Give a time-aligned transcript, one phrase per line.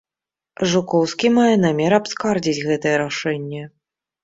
[0.71, 3.63] Жукоўскі мае намер абскардзіць гэтае рашэнне.